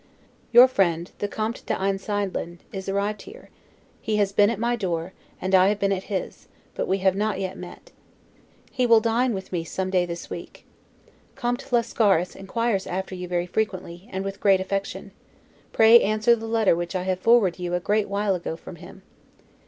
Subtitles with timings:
[0.51, 3.51] Your friend, the Comte d'Einsiedlen, is arrived here:
[4.01, 7.15] he has been at my door, and I have been at his; but we have
[7.15, 7.91] not yet met.
[8.71, 10.65] He will dine with me some day this week.
[11.35, 15.11] Comte Lascaris inquires after you very frequently, and with great affection;
[15.71, 19.03] pray answer the letter which I forwarded to you a great while ago from him.